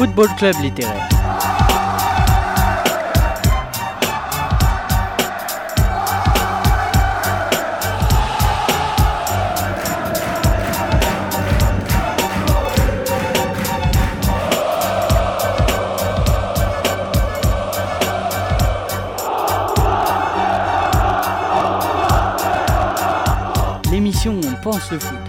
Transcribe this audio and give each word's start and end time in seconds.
Football 0.00 0.28
Club 0.38 0.54
littéraire. 0.62 1.08
L'émission 23.92 24.40
on 24.42 24.62
pense 24.62 24.90
le 24.90 24.98
foot. 24.98 25.19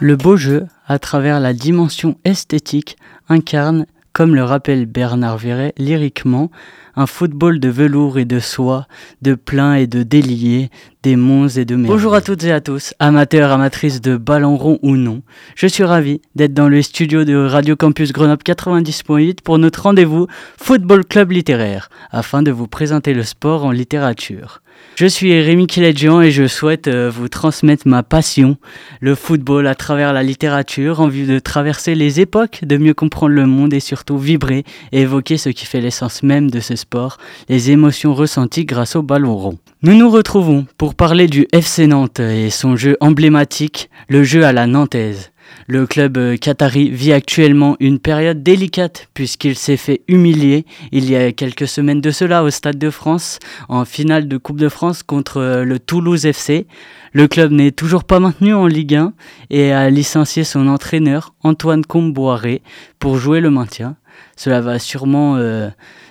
Le 0.00 0.14
beau 0.14 0.36
jeu, 0.36 0.68
à 0.86 1.00
travers 1.00 1.40
la 1.40 1.52
dimension 1.52 2.18
esthétique, 2.24 2.96
incarne, 3.28 3.84
comme 4.12 4.36
le 4.36 4.44
rappelle 4.44 4.86
Bernard 4.86 5.38
Verret 5.38 5.74
lyriquement, 5.76 6.52
un 6.94 7.06
football 7.06 7.58
de 7.58 7.68
velours 7.68 8.16
et 8.16 8.24
de 8.24 8.38
soie, 8.38 8.86
de 9.22 9.34
plein 9.34 9.74
et 9.74 9.88
de 9.88 10.04
déliés, 11.02 11.16
d'émons 11.16 11.48
et 11.48 11.64
de 11.64 11.76
mer. 11.76 11.90
Bonjour 11.90 12.14
à 12.14 12.20
toutes 12.20 12.44
et 12.44 12.52
à 12.52 12.60
tous, 12.60 12.94
amateurs, 12.98 13.52
amatrices 13.52 14.00
de 14.00 14.16
ballon 14.16 14.56
rond 14.56 14.78
ou 14.82 14.96
non. 14.96 15.22
Je 15.54 15.66
suis 15.66 15.84
ravi 15.84 16.20
d'être 16.34 16.54
dans 16.54 16.68
le 16.68 16.82
studio 16.82 17.24
de 17.24 17.36
Radio 17.36 17.76
Campus 17.76 18.12
Grenoble 18.12 18.42
90.8 18.44 19.40
pour 19.42 19.58
notre 19.58 19.82
rendez-vous 19.82 20.26
Football 20.56 21.04
Club 21.04 21.32
littéraire, 21.32 21.90
afin 22.10 22.42
de 22.42 22.50
vous 22.50 22.68
présenter 22.68 23.14
le 23.14 23.22
sport 23.22 23.64
en 23.64 23.70
littérature. 23.70 24.62
Je 24.94 25.06
suis 25.06 25.40
Rémi 25.40 25.66
Kiledjian 25.66 26.20
et 26.20 26.30
je 26.30 26.46
souhaite 26.46 26.88
euh, 26.88 27.10
vous 27.10 27.28
transmettre 27.28 27.86
ma 27.86 28.02
passion, 28.02 28.56
le 29.00 29.14
football 29.14 29.66
à 29.66 29.74
travers 29.74 30.12
la 30.12 30.22
littérature, 30.22 31.00
en 31.00 31.08
vue 31.08 31.26
de 31.26 31.38
traverser 31.38 31.94
les 31.94 32.20
époques, 32.20 32.60
de 32.62 32.76
mieux 32.76 32.94
comprendre 32.94 33.34
le 33.34 33.46
monde 33.46 33.72
et 33.74 33.80
surtout 33.80 34.18
vibrer 34.18 34.64
et 34.92 35.02
évoquer 35.02 35.36
ce 35.36 35.50
qui 35.50 35.66
fait 35.66 35.80
l'essence 35.80 36.22
même 36.22 36.50
de 36.50 36.60
ce 36.60 36.74
sport, 36.74 37.18
les 37.48 37.70
émotions 37.70 38.14
ressenties 38.14 38.64
grâce 38.64 38.96
au 38.96 39.02
ballon 39.02 39.36
rond. 39.36 39.58
Nous 39.80 39.94
nous 39.94 40.10
retrouvons 40.10 40.66
pour 40.76 40.96
parler 40.96 41.28
du 41.28 41.46
FC 41.52 41.86
Nantes 41.86 42.18
et 42.18 42.50
son 42.50 42.74
jeu 42.74 42.96
emblématique, 42.98 43.90
le 44.08 44.24
jeu 44.24 44.44
à 44.44 44.52
la 44.52 44.66
nantaise. 44.66 45.30
Le 45.68 45.86
club 45.86 46.18
euh, 46.18 46.36
qatari 46.36 46.90
vit 46.90 47.12
actuellement 47.12 47.76
une 47.78 48.00
période 48.00 48.42
délicate 48.42 49.08
puisqu'il 49.14 49.54
s'est 49.54 49.76
fait 49.76 50.02
humilier 50.08 50.66
il 50.90 51.08
y 51.08 51.14
a 51.14 51.30
quelques 51.30 51.68
semaines 51.68 52.00
de 52.00 52.10
cela 52.10 52.42
au 52.42 52.50
Stade 52.50 52.76
de 52.76 52.90
France 52.90 53.38
en 53.68 53.84
finale 53.84 54.26
de 54.26 54.36
Coupe 54.36 54.58
de 54.58 54.68
France 54.68 55.04
contre 55.04 55.36
euh, 55.36 55.64
le 55.64 55.78
Toulouse 55.78 56.26
FC. 56.26 56.66
Le 57.12 57.28
club 57.28 57.52
n'est 57.52 57.70
toujours 57.70 58.02
pas 58.02 58.18
maintenu 58.18 58.54
en 58.54 58.66
Ligue 58.66 58.96
1 58.96 59.12
et 59.50 59.70
a 59.70 59.90
licencié 59.90 60.42
son 60.42 60.66
entraîneur 60.66 61.34
Antoine 61.44 61.84
Comboiré 61.84 62.62
pour 62.98 63.16
jouer 63.16 63.40
le 63.40 63.50
maintien. 63.50 63.94
Cela 64.34 64.60
va 64.60 64.80
sûrement 64.80 65.36
euh, 65.36 65.68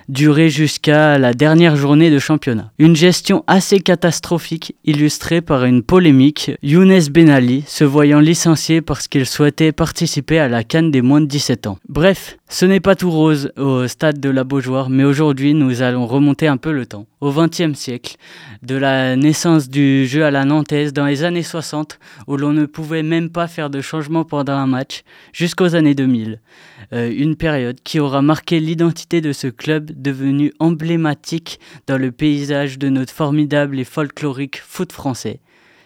durer 0.10 0.50
jusqu'à 0.50 1.18
la 1.18 1.34
dernière 1.34 1.76
journée 1.76 2.10
de 2.10 2.20
championnat. 2.20 2.72
Une 2.80 2.96
gestion 2.96 3.44
assez 3.48 3.80
catastrophique 3.80 4.76
illustrée 4.86 5.42
par 5.42 5.66
une 5.66 5.84
polémique, 5.84 6.52
Younes 6.64 7.08
Benali 7.10 7.64
se 7.68 7.84
voyant 7.84 8.20
licencié 8.20 8.82
parce 8.82 9.08
qu'il 9.08 9.26
souhaitait 9.26 9.72
participer 9.72 10.40
à 10.40 10.48
la 10.48 10.64
Cannes 10.64 10.92
des 10.92 11.02
moins 11.02 11.22
de 11.22 11.26
17 11.26 11.68
ans. 11.68 11.78
Bref, 11.90 12.37
ce 12.50 12.66
n'est 12.66 12.80
pas 12.80 12.96
tout 12.96 13.12
rose 13.12 13.52
au 13.58 13.88
stade 13.88 14.22
de 14.22 14.30
la 14.30 14.46
Beaujoire, 14.46 14.90
mais 14.90 15.04
aujourd'hui 15.04 15.54
nous 15.54 15.82
allons 15.82 16.08
remonter 16.08 16.48
un 16.48 16.56
peu 16.56 16.72
le 16.72 16.86
temps, 16.86 17.06
au 17.20 17.32
XXe 17.32 17.74
siècle, 17.78 18.16
de 18.64 18.76
la 18.76 19.18
naissance 19.18 19.70
du 19.70 20.06
jeu 20.08 20.24
à 20.24 20.32
la 20.32 20.46
nantaise 20.46 20.94
dans 20.94 21.06
les 21.06 21.26
années 21.26 21.44
60, 21.44 22.00
où 22.26 22.38
l'on 22.38 22.54
ne 22.54 22.66
pouvait 22.66 23.04
même 23.04 23.30
pas 23.30 23.48
faire 23.48 23.70
de 23.70 23.82
changement 23.82 24.24
pendant 24.24 24.54
un 24.54 24.66
match, 24.66 25.04
jusqu'aux 25.34 25.76
années 25.76 25.94
2000. 25.94 26.40
Euh, 26.94 27.12
une 27.14 27.36
période 27.36 27.82
qui 27.84 28.00
aura 28.00 28.22
marqué 28.22 28.62
l'identité 28.62 29.20
de 29.20 29.34
ce 29.34 29.48
club 29.48 29.92
devenu 29.94 30.54
emblématique 30.60 31.60
dans 31.86 31.98
le 31.98 32.14
paysage 32.14 32.80
de 32.80 32.88
notre 32.88 33.14
formidable 33.14 33.78
et 33.78 33.84
folklorique 33.84 34.62
foot 34.66 34.94
français. 34.94 35.42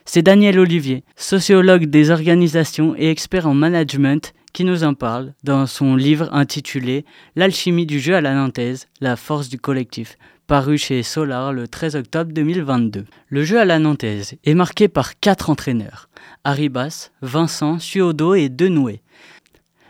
C'est 0.05 0.21
Daniel 0.21 0.59
Olivier, 0.59 1.03
sociologue 1.16 1.85
des 1.85 2.11
organisations 2.11 2.95
et 2.97 3.09
expert 3.09 3.47
en 3.47 3.53
management, 3.53 4.33
qui 4.53 4.63
nous 4.63 4.84
en 4.84 4.94
parle 4.94 5.34
dans 5.44 5.66
son 5.66 5.95
livre 5.95 6.29
intitulé 6.34 7.06
L'alchimie 7.35 7.85
du 7.85 8.00
jeu 8.00 8.16
à 8.16 8.22
la 8.22 8.34
nantaise, 8.34 8.88
la 9.00 9.16
force 9.16 9.50
du 9.50 9.59
collectif, 9.59 10.17
paru 10.47 10.78
chez 10.78 11.03
Solar 11.03 11.53
le 11.53 11.67
13 11.67 11.95
octobre 11.95 12.34
2022. 12.34 13.06
Le 13.29 13.44
jeu 13.44 13.59
à 13.59 13.66
la 13.66 13.79
nantaise 13.79 14.35
est 14.44 14.53
marqué 14.53 14.88
par 14.88 15.19
quatre 15.19 15.50
entraîneurs, 15.50 16.09
Arribas, 16.44 17.12
Vincent, 17.22 17.79
Suodo 17.79 18.34
et 18.34 18.50
Denoué. 18.50 19.01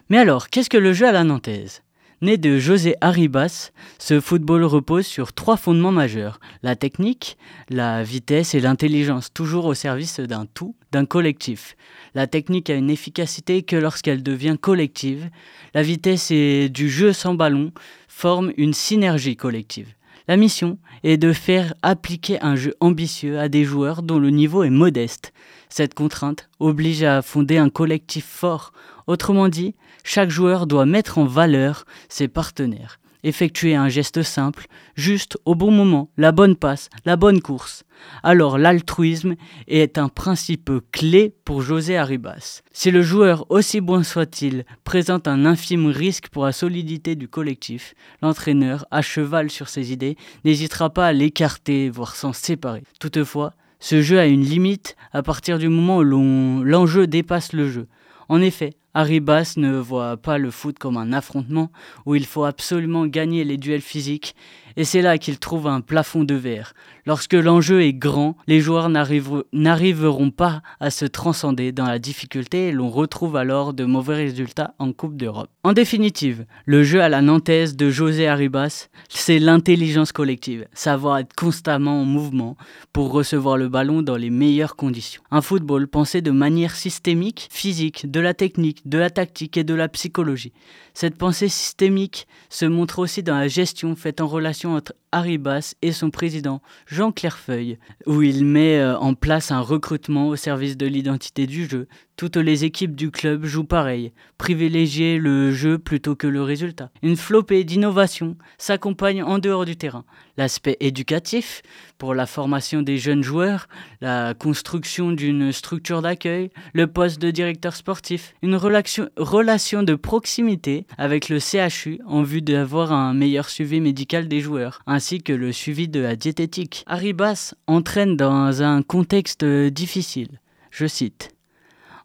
Mais 0.10 0.18
alors, 0.18 0.50
qu'est-ce 0.50 0.70
que 0.70 0.78
le 0.78 0.94
jeu 0.94 1.08
à 1.08 1.12
la 1.12 1.24
nantaise? 1.24 1.82
Né 2.24 2.38
de 2.38 2.60
José 2.60 2.96
Arribas, 3.02 3.72
ce 3.98 4.20
football 4.20 4.64
repose 4.64 5.08
sur 5.08 5.34
trois 5.34 5.58
fondements 5.58 5.92
majeurs. 5.92 6.40
La 6.62 6.76
technique, 6.76 7.36
la 7.68 8.04
vitesse 8.04 8.54
et 8.54 8.60
l'intelligence, 8.60 9.34
toujours 9.34 9.66
au 9.66 9.74
service 9.74 10.20
d'un 10.20 10.46
tout, 10.46 10.76
d'un 10.92 11.06
collectif. 11.06 11.76
La 12.14 12.28
technique 12.28 12.70
a 12.70 12.76
une 12.76 12.92
efficacité 12.92 13.64
que 13.64 13.76
lorsqu'elle 13.76 14.22
devient 14.22 14.58
collective. 14.62 15.32
La 15.74 15.82
vitesse 15.82 16.30
et 16.30 16.70
du 16.70 16.92
jeu 16.92 17.12
sans 17.12 17.34
ballon 17.34 17.72
forment 18.08 18.54
une 18.56 18.76
synergie 18.76 19.36
collective. 19.36 19.96
La 20.28 20.38
mission 20.38 20.78
est 21.04 21.18
de 21.18 21.34
faire 21.34 21.74
appliquer 21.82 22.40
un 22.44 22.56
jeu 22.56 22.76
ambitieux 22.82 23.40
à 23.40 23.50
des 23.50 23.64
joueurs 23.64 24.04
dont 24.04 24.20
le 24.20 24.30
niveau 24.30 24.62
est 24.64 24.70
modeste. 24.70 25.34
Cette 25.70 25.96
contrainte 25.96 26.50
oblige 26.60 27.02
à 27.02 27.24
fonder 27.24 27.58
un 27.58 27.70
collectif 27.70 28.26
fort. 28.26 28.74
Autrement 29.08 29.50
dit, 29.50 29.74
chaque 30.04 30.30
joueur 30.30 30.68
doit 30.68 30.86
mettre 30.86 31.18
en 31.18 31.26
valeur 31.26 31.86
ses 32.10 32.28
partenaires, 32.28 33.00
effectuer 33.24 33.76
un 33.76 33.90
geste 33.90 34.24
simple, 34.24 34.68
juste 34.96 35.38
au 35.46 35.56
bon 35.56 35.72
moment, 35.72 36.10
la 36.18 36.32
bonne 36.32 36.56
passe, 36.56 36.90
la 37.06 37.16
bonne 37.16 37.42
course. 37.42 37.84
Alors 38.24 38.58
l'altruisme 38.58 39.36
est 39.68 39.98
un 39.98 40.10
principe 40.10 40.72
clé 40.92 41.36
pour 41.46 41.62
José 41.62 41.98
Arribas. 41.98 42.62
Si 42.72 42.90
le 42.90 43.02
joueur, 43.02 43.46
aussi 43.50 43.80
bon 43.80 44.04
soit-il, 44.04 44.66
présente 44.84 45.28
un 45.28 45.46
infime 45.46 45.88
risque 45.88 46.30
pour 46.30 46.46
la 46.46 46.52
solidité 46.52 47.16
du 47.16 47.28
collectif, 47.28 47.94
l'entraîneur, 48.22 48.86
à 48.92 49.02
cheval 49.02 49.50
sur 49.50 49.70
ses 49.70 49.94
idées, 49.94 50.18
n'hésitera 50.46 50.90
pas 50.90 51.08
à 51.08 51.14
l'écarter, 51.14 51.90
voire 51.90 52.16
s'en 52.16 52.34
séparer. 52.34 52.84
Toutefois, 53.00 53.54
ce 53.80 54.02
jeu 54.02 54.20
a 54.20 54.26
une 54.28 54.46
limite 54.46 54.96
à 55.12 55.24
partir 55.24 55.58
du 55.58 55.68
moment 55.68 55.98
où 55.98 56.64
l'enjeu 56.64 57.08
dépasse 57.08 57.54
le 57.54 57.70
jeu. 57.70 57.88
En 58.30 58.40
effet, 58.40 58.74
Arribas 58.94 59.54
ne 59.56 59.78
voit 59.78 60.18
pas 60.18 60.38
le 60.38 60.52
foot 60.52 60.78
comme 60.78 60.98
un 60.98 61.14
affrontement 61.14 61.72
où 62.06 62.16
il 62.16 62.26
faut 62.26 62.44
absolument 62.44 63.06
gagner 63.08 63.44
les 63.46 63.58
duels 63.58 63.82
physiques, 63.82 64.36
et 64.78 64.84
c'est 64.84 65.02
là 65.02 65.18
qu'il 65.18 65.40
trouve 65.40 65.68
un 65.68 65.82
plafond 65.82 66.24
de 66.24 66.36
verre. 66.36 66.74
Lorsque 67.06 67.34
l'enjeu 67.34 67.82
est 67.82 67.94
grand, 67.94 68.38
les 68.48 68.60
joueurs 68.60 68.90
n'arriveront 68.90 70.32
pas 70.32 70.62
à 70.80 70.92
se 70.92 71.06
transcender 71.06 71.72
dans 71.72 71.86
la 71.86 72.00
difficulté 72.00 72.68
et 72.68 72.72
l'on 72.72 72.90
retrouve 72.90 73.36
alors 73.36 73.74
de 73.74 73.86
mauvais 73.86 74.16
résultats 74.16 74.76
en 74.78 74.94
Coupe 74.94 75.18
d'Europe. 75.18 75.50
En 75.64 75.74
définitive, 75.74 76.46
le 76.66 76.84
jeu 76.84 77.02
à 77.02 77.10
la 77.10 77.22
nantaise 77.22 77.76
de 77.76 77.90
José 77.90 78.28
Arribas, 78.28 78.90
c'est 79.10 79.40
l'intelligence 79.40 80.12
collective, 80.12 80.68
savoir 80.74 81.18
être 81.18 81.36
constamment 81.36 82.02
en 82.02 82.06
mouvement 82.06 82.56
pour 82.94 83.12
recevoir 83.12 83.58
le 83.58 83.68
ballon 83.68 84.02
dans 84.02 84.18
les 84.18 84.30
meilleures 84.30 84.76
conditions. 84.76 85.24
Un 85.32 85.42
football 85.42 85.88
pensé 85.88 86.22
de 86.22 86.32
manière 86.32 86.76
systémique, 86.76 87.48
physique, 87.52 88.10
de 88.10 88.20
la 88.20 88.34
technique, 88.34 88.88
de 88.88 88.98
la 88.98 89.10
tactique 89.10 89.58
et 89.58 89.64
de 89.64 89.74
la 89.74 89.88
psychologie. 89.88 90.54
Cette 90.94 91.18
pensée 91.18 91.48
systémique 91.48 92.28
se 92.50 92.66
montre 92.66 93.00
aussi 93.00 93.24
dans 93.24 93.38
la 93.38 93.48
gestion 93.48 93.96
faite 93.96 94.22
en 94.22 94.28
relation 94.28 94.61
entre 94.66 94.96
Arribas 95.12 95.76
et 95.82 95.92
son 95.92 96.10
président 96.10 96.62
Jean 96.88 97.12
Clairefeuille, 97.12 97.78
où 98.06 98.22
il 98.22 98.46
met 98.46 98.80
euh, 98.80 98.98
en 98.98 99.14
place 99.14 99.52
un 99.52 99.60
recrutement 99.60 100.28
au 100.28 100.36
service 100.36 100.78
de 100.78 100.86
l'identité 100.86 101.48
du 101.48 101.68
jeu. 101.68 101.88
Toutes 102.18 102.38
les 102.38 102.66
équipes 102.66 102.96
du 102.96 103.10
club 103.10 103.46
jouent 103.46 103.64
pareil, 103.64 104.14
privilégier 104.38 105.18
le 105.18 105.52
jeu 105.52 105.80
plutôt 105.80 106.16
que 106.16 106.28
le 106.28 106.44
résultat. 106.44 106.92
Une 107.02 107.16
flopée 107.16 107.64
d'innovations 107.64 108.38
s'accompagne 108.60 109.24
en 109.24 109.40
dehors 109.40 109.66
du 109.66 109.76
terrain. 109.76 110.06
L'aspect 110.38 110.78
éducatif, 110.82 111.64
pour 111.98 112.14
la 112.14 112.28
formation 112.28 112.84
des 112.84 112.98
jeunes 112.98 113.24
joueurs, 113.24 113.68
la 114.02 114.36
construction 114.36 115.12
d'une 115.12 115.52
structure 115.52 116.04
d'accueil, 116.04 116.52
le 116.74 116.86
poste 116.86 117.20
de 117.20 117.32
directeur 117.32 117.76
sportif, 117.76 118.36
une 118.44 118.56
relation 118.56 119.84
de 119.84 119.96
proximité 119.96 120.86
avec 121.00 121.28
le 121.28 121.40
CHU 121.40 122.02
en 122.06 122.22
vue 122.22 122.42
d'avoir 122.44 122.92
un 122.92 123.16
meilleur 123.16 123.50
suivi 123.50 123.82
médical 123.82 124.28
des 124.28 124.42
joueurs, 124.42 124.82
ainsi 125.02 125.24
que 125.24 125.34
le 125.34 125.52
suivi 125.52 125.88
de 125.88 126.00
la 126.00 126.16
diététique. 126.16 126.84
Arribas 126.86 127.56
entraîne 127.66 128.16
dans 128.16 128.62
un 128.62 128.84
contexte 128.84 129.44
difficile. 129.44 130.40
Je 130.70 130.86
cite. 130.86 131.32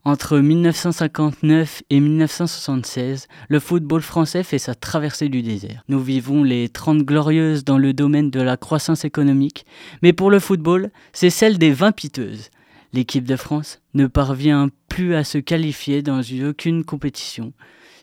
Entre 0.03 0.39
1959 0.39 1.83
et 1.91 2.01
1976, 2.01 3.29
le 3.51 3.61
football 3.61 4.01
français 4.01 4.43
fait 4.43 4.57
sa 4.57 4.75
traversée 4.75 5.29
du 5.29 5.43
désert. 5.43 5.85
Nous 5.89 6.01
vivons 6.01 6.43
les 6.43 6.71
30 6.71 7.03
glorieuses 7.03 7.65
dans 7.65 7.77
le 7.77 7.93
domaine 7.93 8.31
de 8.31 8.41
la 8.41 8.57
croissance 8.57 9.05
économique, 9.05 9.67
mais 10.01 10.15
pour 10.15 10.31
le 10.31 10.39
football, 10.39 10.91
c'est 11.13 11.29
celle 11.29 11.59
des 11.59 11.73
20 11.73 11.93
piteuses. 11.93 12.49
L'équipe 12.95 13.27
de 13.29 13.37
France 13.37 13.83
ne 13.93 14.07
parvient 14.07 14.71
plus 14.89 15.15
à 15.15 15.23
se 15.23 15.37
qualifier 15.37 16.01
dans 16.01 16.23
aucune 16.49 16.83
compétition. 16.83 17.53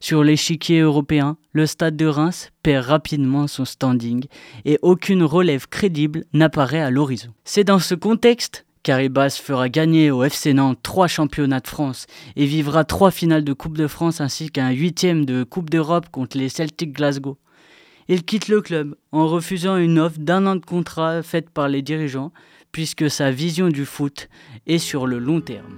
Sur 0.04 0.26
l'échiquier 0.26 0.82
européen, 0.82 1.38
le 1.54 1.66
stade 1.66 1.96
de 1.96 2.06
Reims 2.06 2.50
perd 2.62 2.88
rapidement 2.88 3.48
son 3.48 3.64
standing 3.64 4.26
et 4.66 4.78
aucune 4.82 5.24
relève 5.24 5.70
crédible 5.70 6.26
n'apparaît 6.34 6.82
à 6.82 6.90
l'horizon. 6.90 7.30
C'est 7.46 7.64
dans 7.64 7.80
ce 7.80 7.96
contexte 7.96 8.66
Caribas 8.84 9.40
fera 9.42 9.70
gagner 9.70 10.12
au 10.12 10.26
FC 10.26 10.54
Nantes 10.54 10.80
trois 10.84 11.08
championnats 11.08 11.62
de 11.62 11.70
France 11.70 12.06
et 12.36 12.46
vivra 12.46 12.84
trois 12.84 13.12
finales 13.12 13.46
de 13.46 13.54
Coupe 13.54 13.78
de 13.78 13.88
France 13.88 14.20
ainsi 14.20 14.50
qu'un 14.50 14.72
huitième 14.72 15.24
de 15.24 15.46
Coupe 15.46 15.70
d'Europe 15.70 16.10
contre 16.12 16.38
les 16.38 16.50
Celtic 16.50 16.92
Glasgow. 16.92 17.38
Il 18.10 18.26
quitte 18.26 18.50
le 18.50 18.60
club 18.60 18.98
en 19.14 19.30
refusant 19.30 19.78
une 19.78 20.00
offre 20.00 20.20
d'un 20.20 20.46
an 20.48 20.58
de 20.58 20.66
contrat 20.66 21.24
faite 21.24 21.50
par 21.50 21.70
les 21.70 21.82
dirigeants 21.82 22.34
puisque 22.74 23.10
sa 23.10 23.32
vision 23.32 23.70
du 23.70 23.86
foot 23.86 24.28
est 24.68 24.80
sur 24.80 25.08
le 25.08 25.18
long 25.18 25.40
terme. 25.40 25.78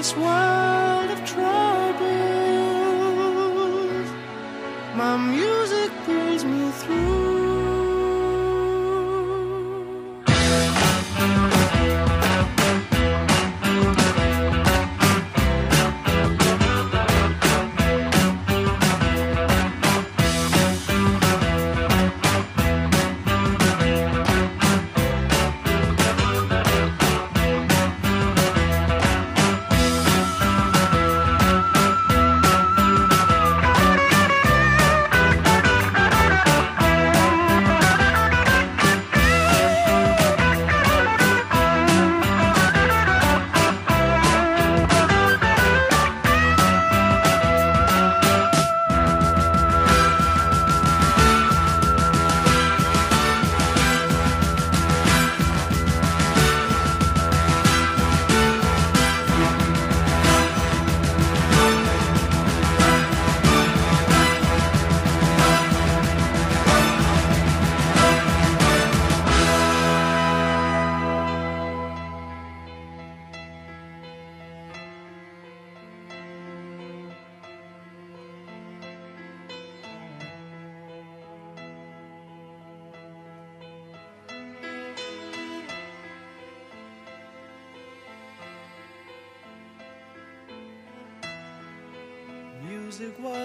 this 0.00 0.16
world 0.16 0.59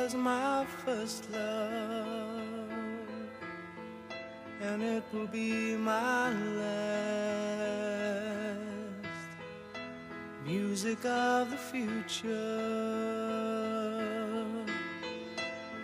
was 0.05 0.13
my 0.13 0.65
first 0.85 1.31
love, 1.31 2.69
and 4.61 4.83
it 4.83 5.03
will 5.11 5.25
be 5.25 5.75
my 5.75 6.29
last. 6.29 6.75
Music 10.45 11.03
of 11.05 11.49
the 11.49 11.57
future, 11.57 12.29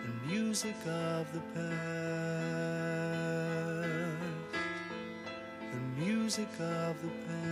and 0.04 0.14
music 0.28 0.76
of 0.86 1.26
the 1.32 1.40
past, 1.52 1.72
and 5.72 5.98
music 5.98 6.60
of 6.60 6.94
the 7.02 7.10
past, 7.26 7.50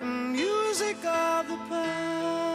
and 0.00 0.32
music 0.32 1.04
of 1.04 1.46
the 1.46 1.58
past. 1.68 2.45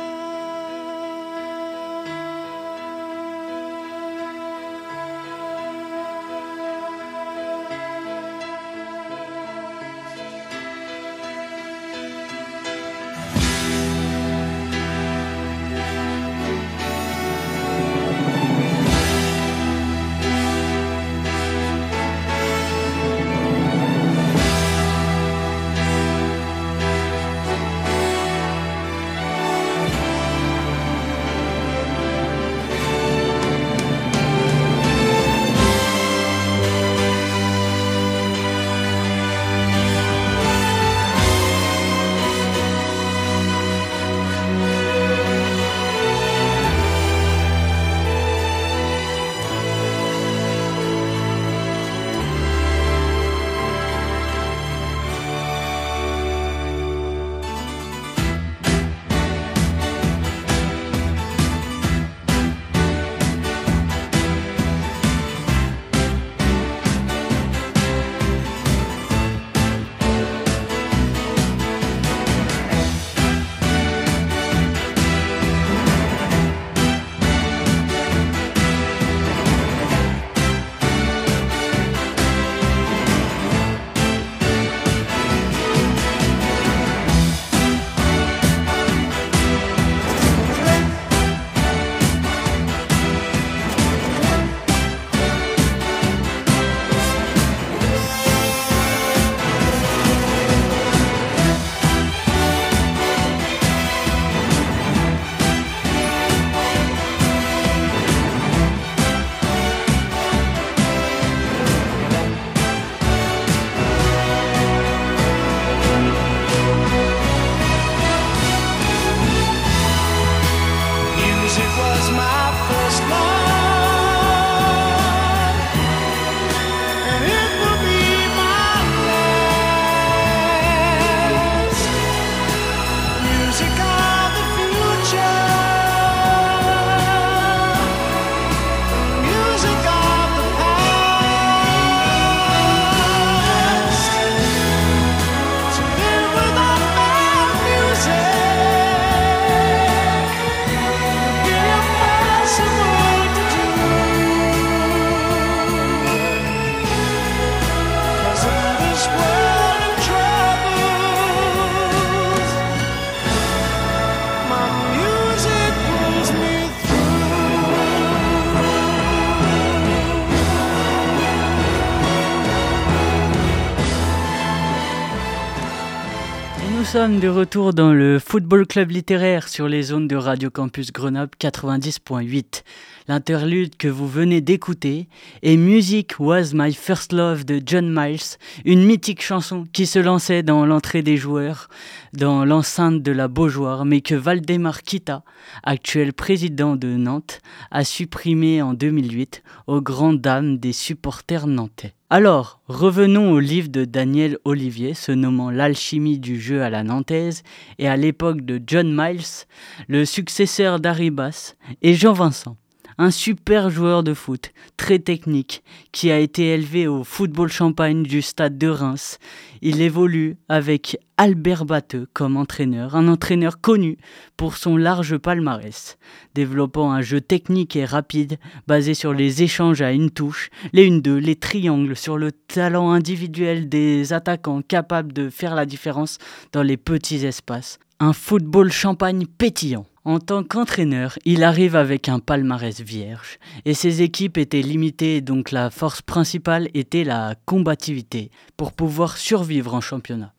Sommes 177.02 177.20
de 177.20 177.30
retour 177.30 177.74
dans 177.74 177.94
le 177.94 178.20
Football 178.20 178.68
Club 178.68 178.92
littéraire 178.92 179.48
sur 179.48 179.68
les 179.68 179.82
zones 179.82 180.08
de 180.08 180.16
Radio 180.16 180.52
Campus 180.52 180.92
Grenoble 180.92 181.32
90.8. 181.42 182.62
L'interlude 183.08 183.76
que 183.76 183.88
vous 183.88 184.08
venez 184.08 184.40
d'écouter 184.40 185.08
est 185.42 185.58
Music 185.58 186.20
Was 186.20 186.52
My 186.54 186.72
First 186.72 187.12
Love 187.12 187.44
de 187.44 187.60
John 187.66 187.92
Miles, 187.92 188.38
une 188.66 188.86
mythique 188.86 189.24
chanson 189.24 189.66
qui 189.74 189.88
se 189.88 189.98
lançait 189.98 190.44
dans 190.44 190.64
l'entrée 190.68 191.02
des 191.02 191.18
joueurs 191.18 191.70
dans 192.14 192.46
l'enceinte 192.46 193.02
de 193.02 193.12
la 193.12 193.28
Beaujoire, 193.28 193.84
mais 193.84 194.02
que 194.02 194.14
Valdemar 194.14 194.84
Kita, 194.84 195.24
actuel 195.64 196.14
président 196.14 196.76
de 196.76 196.90
Nantes, 196.90 197.42
a 197.72 197.84
supprimé 197.84 198.62
en 198.62 198.76
2008 198.76 199.42
aux 199.66 199.82
grandes 199.82 200.22
dames 200.22 200.60
des 200.60 200.72
supporters 200.72 201.48
nantais. 201.48 201.96
Alors, 202.14 202.60
revenons 202.68 203.32
au 203.32 203.40
livre 203.40 203.70
de 203.70 203.86
Daniel 203.86 204.38
Olivier, 204.44 204.94
se 204.96 205.14
nommant 205.14 205.50
L'alchimie 205.50 206.20
du 206.20 206.42
jeu 206.42 206.62
à 206.62 206.70
la 206.70 206.84
nantaise, 206.84 207.42
et 207.80 207.88
à 207.88 207.96
l'époque 207.96 208.42
de 208.42 208.62
John 208.68 208.94
Miles, 208.94 209.46
le 209.88 210.04
successeur 210.04 210.82
d'Aribas, 210.82 211.56
et 211.82 211.94
Jean 211.94 212.12
Vincent 212.12 212.58
un 212.98 213.12
super 213.12 213.70
joueur 213.70 214.04
de 214.04 214.14
foot, 214.14 214.52
très 214.78 215.00
technique, 215.00 215.64
qui 215.92 216.12
a 216.12 216.20
été 216.20 216.54
élevé 216.54 216.88
au 216.88 217.04
football 217.04 217.50
champagne 217.50 218.04
du 218.04 218.22
stade 218.22 218.58
de 218.58 218.68
Reims. 218.68 219.18
Il 219.62 219.82
évolue 219.82 220.38
avec 220.50 220.98
Albert 221.18 221.66
Batteux 221.66 222.08
comme 222.14 222.36
entraîneur, 222.36 222.96
un 222.96 223.08
entraîneur 223.08 223.62
connu 223.62 223.98
pour 224.38 224.58
son 224.58 224.76
large 224.76 225.18
palmarès, 225.18 225.98
développant 226.34 226.92
un 226.92 227.02
jeu 227.02 227.22
technique 227.22 227.76
et 227.76 227.86
rapide 227.86 228.38
basé 228.68 228.94
sur 228.94 229.14
les 229.14 229.44
échanges 229.44 229.82
à 229.82 229.92
une 229.92 230.10
touche, 230.10 230.50
les 230.74 230.90
1-2, 230.90 231.18
les 231.18 231.36
triangles, 231.36 231.96
sur 231.96 232.18
le 232.18 232.32
talent 232.32 232.92
individuel 232.92 233.70
des 233.70 234.14
attaquants 234.14 234.62
capables 234.62 235.14
de 235.14 235.30
faire 235.30 235.54
la 235.54 235.66
différence 235.68 236.18
dans 236.54 236.64
les 236.64 236.78
petits 236.78 237.26
espaces. 237.26 237.78
Un 238.04 238.14
football 238.14 238.72
champagne 238.72 239.28
pétillant. 239.28 239.86
En 240.06 240.18
tant 240.18 240.44
qu'entraîneur, 240.44 241.20
il 241.24 241.44
arrive 241.44 241.76
avec 241.76 242.10
un 242.10 242.18
palmarès 242.18 242.82
vierge, 242.82 243.38
et 243.64 243.76
ses 243.76 244.02
équipes 244.02 244.40
étaient 244.40 244.64
limitées, 244.64 245.22
donc 245.22 245.52
la 245.52 245.70
force 245.70 246.02
principale 246.02 246.68
était 246.74 247.04
la 247.04 247.36
combativité, 247.46 248.32
pour 248.58 248.74
pouvoir 248.74 249.18
survivre 249.18 249.76
en 249.76 249.82
championnat. 249.82 250.34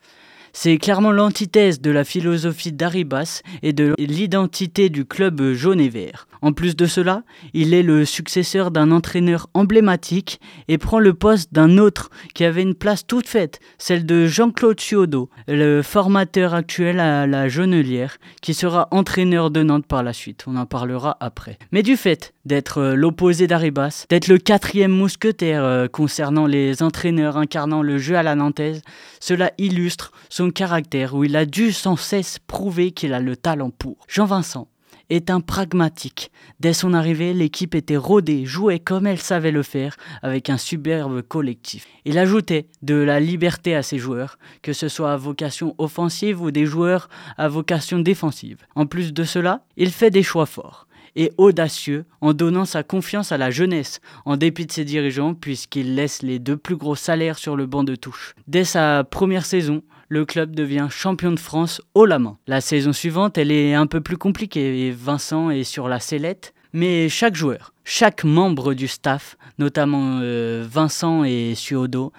C'est 0.55 0.77
clairement 0.77 1.13
l'antithèse 1.13 1.81
de 1.81 1.91
la 1.91 2.05
philosophie 2.05 2.73
d'Aribas 2.73 3.43
et 3.63 3.73
de 3.73 3.95
l'identité 3.99 4.91
du 4.91 5.07
club 5.07 5.53
jaune 5.55 5.81
et 5.81 5.89
vert. 5.89 6.27
En 6.43 6.53
plus 6.53 6.75
de 6.75 6.87
cela, 6.87 7.23
il 7.55 7.73
est 7.73 7.85
le 7.85 8.05
successeur 8.05 8.73
d'un 8.73 8.91
entraîneur 8.91 9.49
emblématique 9.55 10.41
et 10.67 10.77
prend 10.77 10.99
le 10.99 11.15
poste 11.15 11.55
d'un 11.55 11.79
autre 11.79 12.11
qui 12.35 12.45
avait 12.45 12.63
une 12.63 12.75
place 12.75 13.07
toute 13.07 13.29
faite, 13.29 13.61
celle 13.79 14.05
de 14.05 14.27
Jean-Claude 14.27 14.81
Ciodo, 14.81 15.31
le 15.47 15.83
formateur 15.83 16.53
actuel 16.53 16.99
à 16.99 17.29
la 17.29 17.49
Jaunelière, 17.49 18.19
qui 18.41 18.55
sera 18.55 18.89
entraîneur 18.91 19.53
de 19.53 19.63
Nantes 19.63 19.87
par 19.87 20.03
la 20.03 20.13
suite. 20.13 20.45
On 20.49 20.57
en 20.57 20.67
parlera 20.67 21.17
après. 21.21 21.59
Mais 21.71 21.85
du 21.85 21.97
fait 21.97 22.35
d'être 22.45 22.93
l'opposé 22.95 23.47
d'Aribas, 23.47 24.07
d'être 24.09 24.27
le 24.27 24.39
quatrième 24.39 24.91
mousquetaire 24.91 25.63
euh, 25.63 25.87
concernant 25.87 26.47
les 26.47 26.83
entraîneurs 26.83 27.37
incarnant 27.37 27.83
le 27.83 27.99
jeu 27.99 28.17
à 28.17 28.25
la 28.25 28.35
nantaise, 28.35 28.83
cela 29.21 29.53
illustre 29.59 30.11
caractère 30.51 31.15
où 31.15 31.25
il 31.25 31.37
a 31.37 31.47
dû 31.47 31.73
sans 31.73 31.97
cesse 31.97 32.39
prouver 32.39 32.91
qu'il 32.91 33.13
a 33.13 33.21
le 33.21 33.37
talent 33.37 33.71
pour. 33.71 33.97
Jean-Vincent 34.09 34.69
est 35.11 35.31
un 35.31 35.41
pragmatique. 35.41 36.31
Dès 36.61 36.73
son 36.73 36.95
arrivée, 36.95 37.35
l'équipe 37.35 37.75
était 37.75 37.97
rodée, 37.97 38.47
jouait 38.47 38.79
comme 38.79 39.07
elle 39.07 39.21
savait 39.21 39.51
le 39.51 39.63
faire, 39.63 39.97
avec 40.23 40.49
un 40.49 40.57
superbe 40.57 41.23
collectif. 41.23 41.87
Il 42.05 42.19
ajoutait 42.19 42.67
de 42.83 42.95
la 42.95 43.21
liberté 43.21 43.75
à 43.75 43.83
ses 43.83 43.99
joueurs, 43.99 44.39
que 44.63 44.73
ce 44.73 44.89
soit 44.89 45.13
à 45.13 45.17
vocation 45.17 45.75
offensive 45.79 46.41
ou 46.41 46.51
des 46.51 46.67
joueurs 46.67 47.09
à 47.37 47.49
vocation 47.49 47.99
défensive. 47.99 48.59
En 48.75 48.87
plus 48.87 49.13
de 49.13 49.25
cela, 49.25 49.65
il 49.77 49.91
fait 49.91 50.11
des 50.11 50.23
choix 50.23 50.47
forts 50.47 50.87
et 51.15 51.33
audacieux 51.37 52.05
en 52.21 52.33
donnant 52.33 52.65
sa 52.65 52.83
confiance 52.83 53.33
à 53.33 53.39
la 53.39 53.51
jeunesse, 53.51 54.01
en 54.25 54.37
dépit 54.37 54.67
de 54.67 54.73
ses 54.73 54.85
dirigeants, 54.85 55.35
puisqu'il 55.35 55.95
laisse 55.95 56.23
les 56.23 56.39
deux 56.39 56.57
plus 56.57 56.77
gros 56.77 56.97
salaires 56.97 57.39
sur 57.39 57.57
le 57.57 57.67
banc 57.67 57.85
de 57.85 57.97
touche. 57.97 58.35
Dès 58.47 58.65
sa 58.65 59.05
première 59.05 59.45
saison, 59.45 59.83
le 60.13 60.27
club 60.27 60.55
devient 60.55 60.89
champion 60.91 61.33
de 61.33 61.39
France 61.39 61.81
haut 61.95 62.05
la 62.05 62.19
main. 62.19 62.37
La 62.47 62.61
saison 62.61 62.93
suivante, 62.93 63.39
elle 63.39 63.51
est 63.51 63.73
un 63.73 63.87
peu 63.87 64.03
plus 64.03 64.19
compliquée 64.19 64.87
et 64.87 64.91
Vincent 64.91 65.49
est 65.49 65.65
sur 65.65 65.89
la 65.89 66.01
sellette, 66.01 66.53
mais 66.75 67.09
chaque 67.09 67.35
joueur, 67.35 67.73
chaque 67.83 68.23
membre 68.23 68.75
du 68.75 68.89
staff, 68.89 69.39
notamment 69.57 70.19
euh, 70.21 70.67
Vincent 70.69 71.25
et 71.25 71.55
Suodo, 71.55 72.13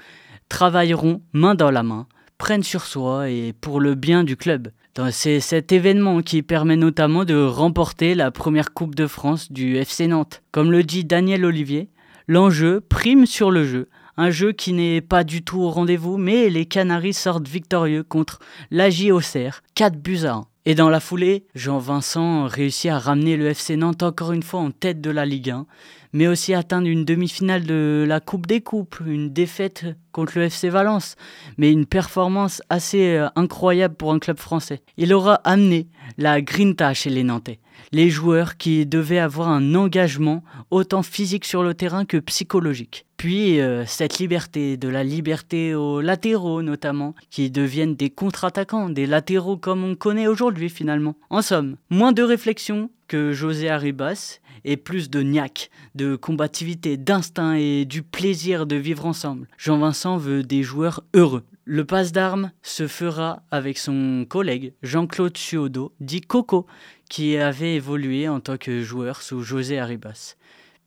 travailleront 0.50 1.22
main 1.34 1.54
dans 1.54 1.70
la 1.70 1.84
main, 1.84 2.08
prennent 2.40 2.64
sur 2.64 2.84
soi 2.84 3.30
et 3.30 3.54
pour 3.54 3.80
le 3.80 3.94
bien 3.94 4.24
du 4.24 4.38
club. 4.38 4.70
C'est 5.12 5.40
cet 5.40 5.72
événement 5.72 6.24
qui 6.24 6.42
permet 6.42 6.78
notamment 6.78 7.26
de 7.26 7.44
remporter 7.44 8.16
la 8.16 8.32
première 8.32 8.74
Coupe 8.74 8.96
de 8.96 9.06
France 9.06 9.52
du 9.52 9.78
FC 9.78 10.08
Nantes. 10.08 10.42
Comme 10.52 10.72
le 10.72 10.82
dit 10.82 11.06
Daniel 11.06 11.46
Olivier, 11.46 11.92
l'enjeu 12.28 12.82
prime 12.82 13.28
sur 13.28 13.52
le 13.52 13.66
jeu. 13.66 13.88
Un 14.16 14.30
jeu 14.30 14.52
qui 14.52 14.74
n'est 14.74 15.02
pas 15.02 15.24
du 15.24 15.44
tout 15.44 15.60
au 15.60 15.70
rendez-vous, 15.72 16.18
mais 16.18 16.50
les 16.50 16.66
Canaries 16.66 17.14
sortent 17.14 17.48
victorieux 17.48 18.04
contre 18.04 18.40
l'AJ 18.70 19.10
Auxerre, 19.10 19.64
4 19.74 19.98
buts 19.98 20.26
à 20.26 20.34
1. 20.34 20.46
Et 20.66 20.76
dans 20.76 20.90
la 20.90 21.00
foulée, 21.00 21.46
Jean-Vincent 21.56 22.46
réussit 22.46 22.92
à 22.92 23.00
ramener 23.00 23.38
le 23.38 23.48
FC 23.48 23.76
Nantes 23.76 24.04
encore 24.04 24.32
une 24.32 24.44
fois 24.44 24.60
en 24.62 24.72
tête 24.72 25.02
de 25.02 25.10
la 25.10 25.26
Ligue 25.26 25.50
1 25.50 25.66
mais 26.14 26.28
aussi 26.28 26.54
atteindre 26.54 26.88
une 26.88 27.06
demi-finale 27.06 27.64
de 27.64 28.06
la 28.08 28.20
Coupe 28.20 28.46
des 28.46 28.62
Coupes, 28.62 28.98
une 29.06 29.34
défaite 29.34 29.86
contre 30.12 30.38
le 30.38 30.46
FC 30.46 30.70
Valence, 30.70 31.16
mais 31.58 31.72
une 31.72 31.88
performance 31.88 32.62
assez 32.70 33.18
euh, 33.18 33.28
incroyable 33.36 33.96
pour 33.96 34.14
un 34.14 34.20
club 34.20 34.38
français. 34.38 34.82
Il 34.98 35.14
aura 35.14 35.36
amené 35.44 35.88
la 36.18 36.42
grinta 36.42 36.94
chez 36.94 37.10
les 37.10 37.24
Nantais, 37.24 37.60
les 37.92 38.10
joueurs 38.10 38.58
qui 38.58 38.86
devaient 38.86 39.20
avoir 39.20 39.50
un 39.50 39.74
engagement 39.76 40.44
autant 40.70 41.04
physique 41.04 41.46
sur 41.46 41.64
le 41.64 41.74
terrain 41.74 42.06
que 42.06 42.18
psychologique. 42.18 43.06
Puis 43.18 43.60
euh, 43.60 43.86
cette 43.86 44.20
liberté, 44.20 44.78
de 44.78 44.90
la 44.90 45.04
liberté 45.04 45.74
aux 45.74 46.02
latéraux 46.02 46.62
notamment, 46.62 47.16
qui 47.32 47.50
deviennent 47.50 47.96
des 47.96 48.10
contre-attaquants, 48.10 48.90
des 48.90 49.06
latéraux 49.06 49.58
comme 49.58 49.84
on 49.84 49.96
connaît 49.96 50.28
aujourd'hui 50.28 50.70
finalement. 50.70 51.16
En 51.30 51.42
somme, 51.42 51.78
moins 51.90 52.12
de 52.12 52.22
réflexion 52.22 52.90
que 53.08 53.32
José 53.32 53.70
Arribas 53.70 54.40
et 54.66 54.78
plus 54.78 55.10
de 55.10 55.22
niaque, 55.22 55.70
de 55.96 56.16
combativité, 56.16 56.98
d'instinct 56.98 57.56
et 57.56 57.86
du 57.86 58.04
plaisir 58.04 58.66
de 58.66 58.76
vivre 58.76 59.06
ensemble. 59.06 59.48
Jean-Vincent 59.58 60.18
veut 60.18 60.44
des 60.44 60.64
joueurs 60.64 61.04
heureux. 61.14 61.44
Le 61.66 61.86
passe 61.86 62.12
d'armes 62.12 62.52
se 62.62 62.88
fera 62.88 63.44
avec 63.50 63.78
son 63.78 64.26
collègue 64.28 64.74
Jean-Claude 64.84 65.38
Suodo, 65.38 65.94
dit 66.02 66.22
Coco, 66.22 66.66
qui 67.10 67.38
avait 67.38 67.76
évolué 67.76 68.28
en 68.28 68.42
tant 68.42 68.58
que 68.58 68.82
joueur 68.82 69.22
sous 69.22 69.44
José 69.44 69.80
Arribas, 69.80 70.36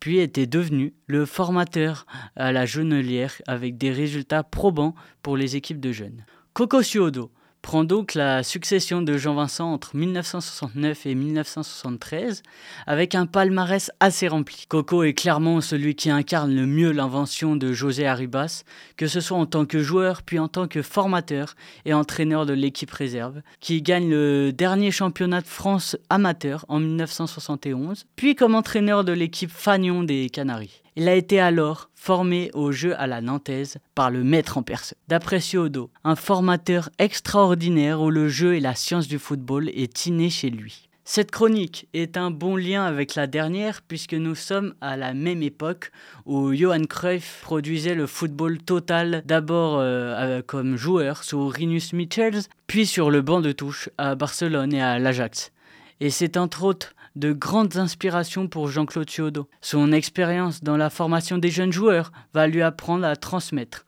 puis 0.00 0.18
était 0.18 0.46
devenu 0.46 0.92
le 1.06 1.24
formateur 1.24 2.06
à 2.36 2.52
la 2.52 2.66
Jeunelière 2.66 3.40
avec 3.46 3.78
des 3.78 3.90
résultats 3.90 4.42
probants 4.42 4.94
pour 5.22 5.38
les 5.38 5.56
équipes 5.56 5.80
de 5.80 5.92
jeunes. 5.92 6.26
Coco 6.52 6.82
Suodo, 6.82 7.30
prend 7.66 7.82
donc 7.82 8.14
la 8.14 8.44
succession 8.44 9.02
de 9.02 9.18
Jean-Vincent 9.18 9.72
entre 9.72 9.96
1969 9.96 11.04
et 11.06 11.16
1973 11.16 12.44
avec 12.86 13.16
un 13.16 13.26
palmarès 13.26 13.90
assez 13.98 14.28
rempli. 14.28 14.66
Coco 14.68 15.02
est 15.02 15.14
clairement 15.14 15.60
celui 15.60 15.96
qui 15.96 16.08
incarne 16.08 16.54
le 16.54 16.64
mieux 16.64 16.92
l'invention 16.92 17.56
de 17.56 17.72
José 17.72 18.06
Arribas, 18.06 18.62
que 18.96 19.08
ce 19.08 19.18
soit 19.18 19.36
en 19.36 19.46
tant 19.46 19.64
que 19.64 19.82
joueur 19.82 20.22
puis 20.22 20.38
en 20.38 20.46
tant 20.46 20.68
que 20.68 20.80
formateur 20.80 21.56
et 21.84 21.92
entraîneur 21.92 22.46
de 22.46 22.52
l'équipe 22.52 22.92
réserve, 22.92 23.42
qui 23.58 23.82
gagne 23.82 24.10
le 24.10 24.52
dernier 24.52 24.92
championnat 24.92 25.40
de 25.40 25.48
France 25.48 25.96
amateur 26.08 26.64
en 26.68 26.78
1971, 26.78 28.06
puis 28.14 28.36
comme 28.36 28.54
entraîneur 28.54 29.02
de 29.02 29.10
l'équipe 29.12 29.50
Fagnon 29.50 30.04
des 30.04 30.30
Canaries. 30.30 30.85
Il 30.98 31.10
a 31.10 31.14
été 31.14 31.38
alors 31.38 31.90
formé 31.94 32.50
au 32.54 32.72
jeu 32.72 32.98
à 32.98 33.06
la 33.06 33.20
nantaise 33.20 33.76
par 33.94 34.10
le 34.10 34.24
maître 34.24 34.56
en 34.56 34.62
personne. 34.62 34.96
D'après 35.08 35.40
Ciodo, 35.40 35.90
un 36.04 36.16
formateur 36.16 36.88
extraordinaire 36.98 38.00
où 38.00 38.10
le 38.10 38.28
jeu 38.28 38.54
et 38.54 38.60
la 38.60 38.74
science 38.74 39.06
du 39.06 39.18
football 39.18 39.68
est 39.68 40.06
inné 40.06 40.30
chez 40.30 40.48
lui. 40.48 40.88
Cette 41.04 41.30
chronique 41.30 41.86
est 41.92 42.16
un 42.16 42.30
bon 42.30 42.56
lien 42.56 42.84
avec 42.84 43.14
la 43.14 43.26
dernière 43.26 43.82
puisque 43.82 44.14
nous 44.14 44.34
sommes 44.34 44.74
à 44.80 44.96
la 44.96 45.12
même 45.12 45.42
époque 45.42 45.92
où 46.24 46.54
Johan 46.54 46.84
Cruyff 46.84 47.42
produisait 47.42 47.94
le 47.94 48.06
football 48.06 48.58
total 48.58 49.22
d'abord 49.26 49.78
euh, 49.78 50.40
comme 50.46 50.76
joueur 50.76 51.22
sous 51.24 51.46
Rinus 51.46 51.92
Michels, 51.92 52.40
puis 52.66 52.86
sur 52.86 53.10
le 53.10 53.20
banc 53.20 53.42
de 53.42 53.52
touche 53.52 53.90
à 53.98 54.14
Barcelone 54.14 54.72
et 54.72 54.82
à 54.82 54.98
l'Ajax. 54.98 55.52
Et 56.00 56.10
c'est 56.10 56.36
entre 56.36 56.64
autres 56.64 56.95
de 57.16 57.32
grandes 57.32 57.78
inspirations 57.78 58.46
pour 58.46 58.68
Jean-Claude 58.68 59.10
Ciodo. 59.10 59.48
Son 59.60 59.90
expérience 59.92 60.62
dans 60.62 60.76
la 60.76 60.90
formation 60.90 61.38
des 61.38 61.50
jeunes 61.50 61.72
joueurs 61.72 62.12
va 62.34 62.46
lui 62.46 62.62
apprendre 62.62 63.06
à 63.06 63.16
transmettre, 63.16 63.86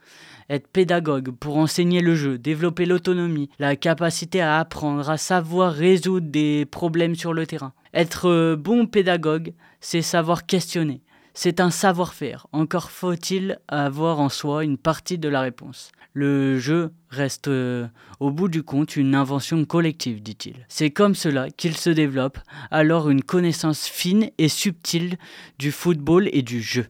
être 0.49 0.67
pédagogue 0.67 1.31
pour 1.31 1.59
enseigner 1.59 2.01
le 2.01 2.15
jeu, 2.15 2.39
développer 2.39 2.87
l'autonomie, 2.87 3.51
la 3.59 3.77
capacité 3.77 4.41
à 4.41 4.59
apprendre, 4.59 5.09
à 5.11 5.19
savoir 5.19 5.73
résoudre 5.73 6.29
des 6.29 6.65
problèmes 6.65 7.15
sur 7.15 7.35
le 7.35 7.47
terrain. 7.47 7.75
Être 7.95 8.55
bon 8.55 8.87
pédagogue, 8.87 9.53
c'est 9.81 10.03
savoir 10.03 10.47
questionner, 10.47 11.03
c'est 11.41 11.61
un 11.61 11.71
savoir-faire. 11.71 12.49
Encore 12.51 12.91
faut-il 12.91 13.61
avoir 13.69 14.19
en 14.19 14.29
soi 14.29 14.65
une 14.65 14.77
partie 14.77 15.19
de 15.19 15.29
la 15.29 15.41
réponse. 15.41 15.93
Le 16.13 16.59
jeu 16.59 16.91
reste 17.11 17.47
euh, 17.47 17.87
au 18.19 18.33
bout 18.33 18.49
du 18.49 18.65
compte 18.65 18.97
une 18.97 19.15
invention 19.15 19.65
collective, 19.65 20.21
dit-il. 20.21 20.67
C'est 20.69 20.91
comme 20.91 21.15
cela 21.15 21.49
qu'il 21.51 21.77
se 21.77 21.91
développe 21.91 22.41
alors 22.73 23.09
une 23.09 23.23
connaissance 23.23 23.87
fine 23.87 24.31
et 24.39 24.49
subtile 24.49 25.17
du 25.61 25.71
football 25.71 26.29
et 26.33 26.43
du 26.43 26.61
jeu. 26.61 26.89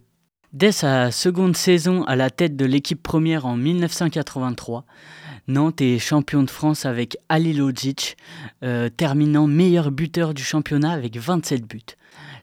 Dès 0.55 0.73
sa 0.73 1.11
seconde 1.11 1.55
saison 1.55 2.05
à 2.05 2.17
la 2.17 2.31
tête 2.31 2.57
de 2.57 2.65
l'équipe 2.65 3.03
première 3.03 3.45
en 3.45 3.55
1983, 3.55 4.87
Nantes 5.47 5.83
est 5.83 5.99
champion 5.99 6.43
de 6.43 6.51
France 6.51 6.87
avec 6.87 7.19
Ali 7.29 7.53
Lodzic, 7.53 8.17
euh, 8.65 8.89
terminant 8.89 9.47
meilleur 9.47 9.91
buteur 9.91 10.33
du 10.33 10.43
championnat 10.43 10.93
avec 10.93 11.19
27 11.19 11.67
buts. 11.67 11.98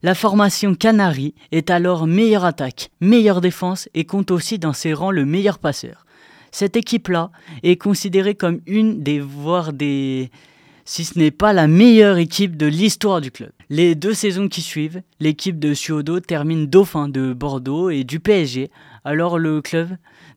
La 0.06 0.14
formation 0.14 0.76
Canary 0.76 1.34
est 1.52 1.72
alors 1.72 2.06
meilleure 2.06 2.46
attaque, 2.46 2.92
meilleure 3.02 3.42
défense 3.42 3.90
et 3.96 4.06
compte 4.06 4.30
aussi 4.30 4.60
dans 4.60 4.72
ses 4.72 4.94
rangs 4.94 5.10
le 5.10 5.26
meilleur 5.26 5.58
passeur. 5.58 6.06
Cette 6.52 6.76
équipe-là 6.76 7.32
est 7.64 7.78
considérée 7.78 8.36
comme 8.36 8.62
une 8.68 9.02
des, 9.02 9.20
voire 9.20 9.74
des, 9.74 10.30
si 10.86 11.06
ce 11.06 11.18
n'est 11.18 11.32
pas 11.32 11.54
la 11.54 11.66
meilleure 11.66 12.20
équipe 12.20 12.56
de 12.56 12.68
l'histoire 12.68 13.20
du 13.20 13.32
club. 13.32 13.50
Les 13.72 13.96
deux 13.96 14.14
saisons 14.14 14.48
qui 14.48 14.62
suivent, 14.62 15.02
l'équipe 15.20 15.58
de 15.58 15.74
Suodo 15.74 16.20
termine 16.20 16.68
dauphin 16.68 17.10
de 17.10 17.34
Bordeaux 17.34 17.90
et 17.90 18.04
du 18.04 18.20
PSG, 18.20 18.70
alors 19.06 19.40
le 19.40 19.60
club 19.64 19.90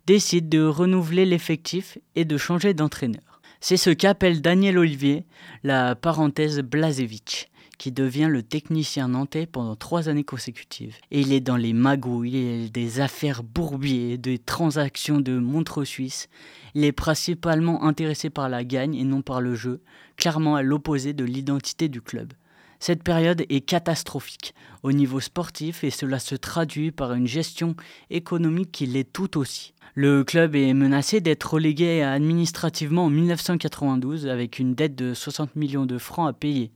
décide 0.07 0.49
de 0.49 0.65
renouveler 0.65 1.27
l'effectif 1.27 1.99
et 2.17 2.25
de 2.25 2.39
changer 2.39 2.73
d'entraîneur. 2.73 3.43
C'est 3.61 3.77
ce 3.77 3.91
qu'appelle 3.91 4.41
Daniel 4.41 4.79
Olivier 4.79 5.27
la 5.63 5.95
parenthèse 5.95 6.61
Blazevich 6.61 7.51
qui 7.79 7.93
devient 7.93 8.29
le 8.29 8.43
technicien 8.43 9.09
nantais 9.09 9.47
pendant 9.47 9.77
trois 9.77 10.09
années 10.09 10.25
consécutives. 10.25 10.97
Et 11.11 11.21
il 11.21 11.33
est 11.33 11.41
dans 11.41 11.57
les 11.57 11.73
magouilles, 11.73 12.71
des 12.71 13.01
affaires 13.01 13.43
bourbiers, 13.43 14.19
des 14.19 14.39
transactions 14.39 15.21
de 15.21 15.39
montres 15.39 15.87
suisses. 15.87 16.29
Il 16.75 16.85
est 16.85 16.93
principalement 16.93 17.85
intéressé 17.85 18.31
par 18.31 18.49
la 18.49 18.65
gagne 18.65 18.95
et 18.95 19.05
non 19.05 19.23
par 19.23 19.41
le 19.41 19.55
jeu, 19.55 19.81
clairement 20.17 20.57
à 20.57 20.63
l'opposé 20.63 21.13
de 21.13 21.25
l'identité 21.25 21.89
du 21.89 22.03
club. 22.03 22.33
Cette 22.81 23.03
période 23.03 23.45
est 23.49 23.61
catastrophique 23.61 24.55
au 24.83 24.93
niveau 24.93 25.19
sportif 25.21 25.83
et 25.83 25.91
cela 25.91 26.19
se 26.19 26.37
traduit 26.37 26.93
par 26.93 27.13
une 27.13 27.27
gestion 27.27 27.75
économique 28.11 28.71
qui 28.71 28.87
l'est 28.87 29.13
tout 29.13 29.37
aussi. 29.39 29.75
Le 29.95 30.23
club 30.23 30.55
est 30.55 30.75
menacé 30.75 31.21
d'être 31.21 31.55
relégué 31.55 32.03
administrativement 32.03 33.07
en 33.07 33.11
1992 33.11 34.29
avec 34.29 34.61
une 34.61 34.75
dette 34.75 34.95
de 34.95 35.13
60 35.13 35.57
millions 35.57 35.87
de 35.87 35.99
francs 35.99 36.29
à 36.29 36.33
payer. 36.33 36.71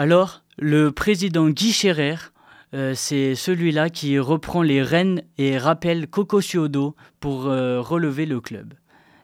Alors, 0.00 0.44
le 0.58 0.92
président 0.92 1.48
Guy 1.48 1.72
Scherer, 1.72 2.14
euh, 2.72 2.92
c'est 2.94 3.34
celui-là 3.34 3.90
qui 3.90 4.16
reprend 4.20 4.62
les 4.62 4.80
rênes 4.80 5.22
et 5.38 5.58
rappelle 5.58 6.06
Coco 6.06 6.40
Ciodo 6.40 6.94
pour 7.18 7.46
euh, 7.46 7.80
relever 7.80 8.24
le 8.24 8.40
club. 8.40 8.74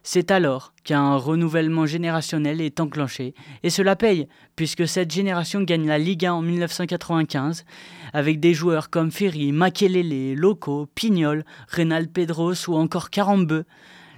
C'est 0.03 0.33
alors 0.33 0.75
qu'un 0.83 1.15
renouvellement 1.15 1.87
générationnel 1.87 2.61
est 2.61 2.81
enclenché, 2.81 3.35
et 3.63 3.71
cela 3.71 3.95
paye, 3.95 4.27
puisque 4.57 4.89
cette 4.89 5.13
génération 5.13 5.61
gagne 5.61 5.87
la 5.87 5.99
Ligue 5.99 6.27
1 6.27 6.33
en 6.33 6.43
1995, 6.43 7.65
avec 8.13 8.41
des 8.41 8.53
joueurs 8.53 8.91
comme 8.91 9.13
Ferry, 9.13 9.53
Makelele, 9.53 10.35
Loco, 10.35 10.89
Pignol, 10.97 11.45
Reynal 11.69 12.09
Pedros 12.09 12.69
ou 12.69 12.75
encore 12.75 13.11
Carambeu, 13.11 13.65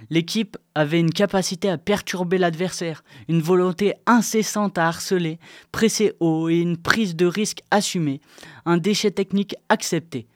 L'équipe 0.09 0.57
avait 0.73 0.99
une 0.99 1.11
capacité 1.11 1.69
à 1.69 1.77
perturber 1.77 2.37
l'adversaire, 2.37 3.03
une 3.27 3.41
volonté 3.41 3.93
incessante 4.05 4.77
à 4.77 4.87
harceler, 4.87 5.37
presser 5.71 6.13
haut 6.19 6.49
et 6.49 6.59
une 6.59 6.77
prise 6.77 7.15
de 7.15 7.25
risque 7.25 7.61
assumée, 7.71 8.21
un 8.65 8.77
déchet 8.77 9.11
technique 9.11 9.55
accepté. 9.69 10.27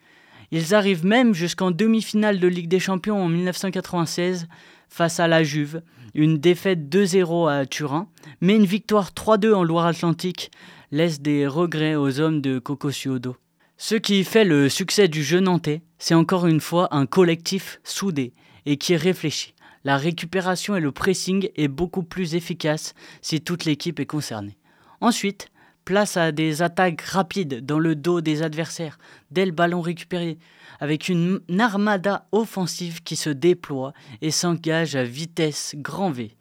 Ils 0.52 0.76
arrivent 0.76 1.06
même 1.06 1.34
jusqu'en 1.34 1.72
demi-finale 1.72 2.40
de 2.40 2.48
Ligue 2.48 2.68
des 2.68 2.80
Champions 2.80 3.24
en 3.24 3.30
1996 3.30 4.48
face 4.90 5.22
à 5.22 5.30
la 5.30 5.44
Juve, 5.44 5.82
une 6.14 6.38
défaite 6.38 6.94
2-0 6.94 7.50
à 7.50 7.66
Turin, 7.66 8.10
mais 8.42 8.58
une 8.58 8.66
victoire 8.66 9.12
3-2 9.12 9.54
en 9.54 9.64
Loire-Atlantique 9.64 10.52
laisse 10.92 11.22
des 11.22 11.48
regrets 11.48 11.96
aux 11.96 12.20
hommes 12.20 12.42
de 12.42 12.60
Coco 12.60 12.92
Ce 12.92 13.96
qui 13.96 14.26
fait 14.26 14.44
le 14.44 14.68
succès 14.68 15.08
du 15.08 15.24
jeu 15.24 15.40
nantais, 15.40 15.82
c'est 15.98 16.16
encore 16.16 16.48
une 16.48 16.60
fois 16.60 16.94
un 16.94 17.06
collectif 17.06 17.80
soudé 17.86 18.34
et 18.66 18.76
qui 18.76 18.98
réfléchit 18.98 19.54
la 19.84 19.98
récupération 19.98 20.76
et 20.76 20.80
le 20.80 20.92
pressing 20.92 21.50
est 21.56 21.68
beaucoup 21.68 22.04
plus 22.04 22.36
efficace 22.36 22.94
si 23.22 23.42
toute 23.42 23.66
l'équipe 23.66 24.00
est 24.00 24.06
concernée. 24.06 24.58
Ensuite, 25.00 25.50
place 25.86 26.18
à 26.18 26.32
des 26.32 26.62
attaques 26.62 27.02
rapides 27.02 27.66
dans 27.66 27.80
le 27.80 27.96
dos 27.96 28.22
des 28.22 28.44
adversaires 28.44 29.00
dès 29.32 29.46
le 29.46 29.52
ballon 29.52 29.82
récupéré, 29.82 30.38
avec 30.80 31.10
une 31.10 31.42
armada 31.60 32.28
offensive 32.32 33.02
qui 33.04 33.16
se 33.16 33.30
déploie 33.30 33.94
et 34.22 34.32
s'engage 34.32 34.96
à 34.96 35.04
vitesse 35.04 35.76
grand 35.78 36.12
V. 36.12 36.36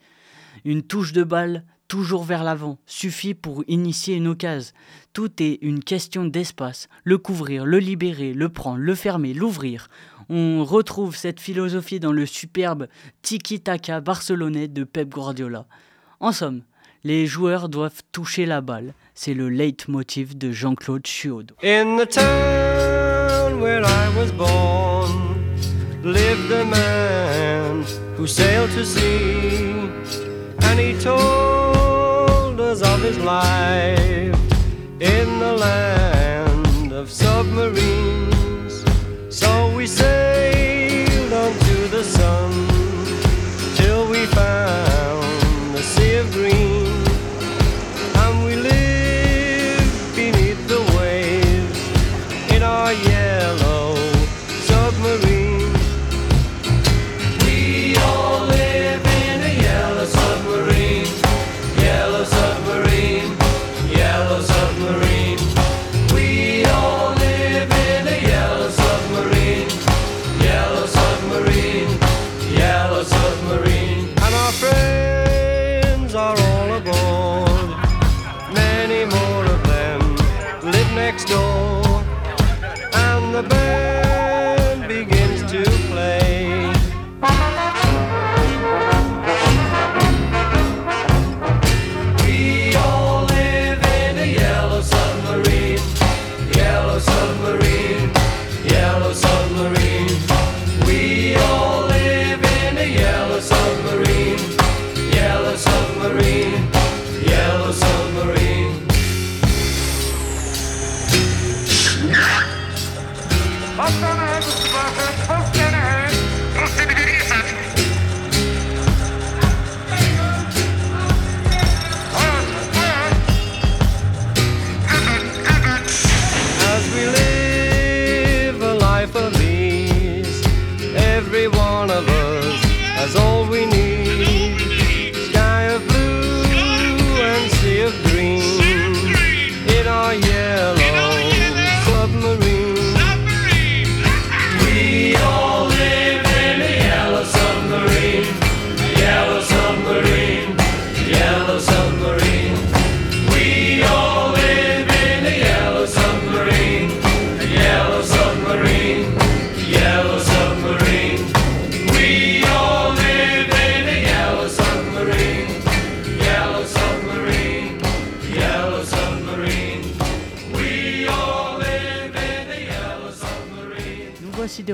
Une 0.64 0.83
touche 0.83 1.12
de 1.12 1.24
balle 1.24 1.64
toujours 1.88 2.22
vers 2.22 2.44
l'avant 2.44 2.79
suffit 2.87 3.35
pour 3.35 3.64
initier 3.66 4.14
une 4.14 4.29
occasion. 4.29 4.72
Tout 5.12 5.42
est 5.42 5.59
une 5.61 5.83
question 5.83 6.24
d'espace. 6.24 6.88
Le 7.03 7.18
couvrir, 7.18 7.66
le 7.66 7.79
libérer, 7.79 8.33
le 8.33 8.48
prendre, 8.48 8.79
le 8.79 8.94
fermer, 8.94 9.35
l'ouvrir. 9.35 9.88
On 10.32 10.64
retrouve 10.64 11.16
cette 11.16 11.40
philosophie 11.40 11.98
dans 11.98 12.12
le 12.12 12.24
superbe 12.24 12.86
tiki-taka 13.20 14.00
barcelonais 14.00 14.68
de 14.68 14.84
Pep 14.84 15.08
Guardiola. 15.08 15.66
En 16.20 16.30
somme, 16.30 16.62
les 17.02 17.26
joueurs 17.26 17.68
doivent 17.68 18.02
toucher 18.12 18.46
la 18.46 18.60
balle. 18.60 18.94
C'est 19.12 19.34
le 19.34 19.48
leitmotiv 19.48 20.38
de 20.38 20.52
Jean-Claude 20.52 21.04
Chiodo. 21.04 21.56
In 21.64 21.96
the 21.96 22.08
town 22.08 23.60
where 23.60 23.82
I 23.82 24.08
was 24.16 24.30
born 24.30 25.42
lived 26.04 26.52
a 26.52 26.64
man 26.64 27.84
who 28.16 28.28
sailed 28.28 28.70
to 28.76 28.84
sea 28.84 29.74
and 30.62 30.78
he 30.78 30.94
told 31.02 32.60
us 32.60 32.82
of 32.82 33.02
his 33.02 33.18
life 33.18 34.38
in 35.00 35.40
the 35.40 35.56
land 35.58 36.92
of 36.92 37.10
submarines. 37.10 38.29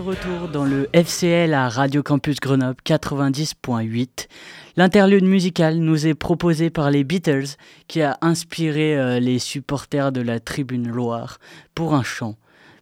Retour 0.07 0.47
dans 0.47 0.65
le 0.65 0.89
FCL 0.93 1.53
à 1.53 1.69
Radio 1.69 2.01
Campus 2.01 2.37
Grenoble 2.39 2.77
90.8. 2.87 4.29
L'interlude 4.77 5.25
musical 5.25 5.79
nous 5.79 6.07
est 6.07 6.15
proposé 6.15 6.71
par 6.71 6.93
les 6.93 7.03
Beatles 7.03 7.57
qui 7.89 8.03
a 8.03 8.17
inspiré 8.21 8.97
euh, 8.97 9.19
les 9.19 9.41
supporters 9.41 10.13
de 10.13 10.21
la 10.21 10.39
Tribune 10.39 10.87
Loire 10.87 11.39
pour 11.75 11.93
un 11.95 12.05
chant. 12.05 12.37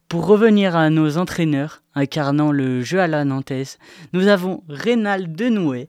Pour 0.06 0.26
revenir 0.26 0.76
à 0.76 0.90
nos 0.90 1.16
entraîneurs 1.16 1.82
incarnant 1.94 2.52
le 2.52 2.82
jeu 2.82 3.00
à 3.00 3.06
la 3.06 3.24
nantaise, 3.24 3.78
nous 4.12 4.28
avons 4.28 4.62
Rénal 4.68 5.32
Denouet 5.32 5.88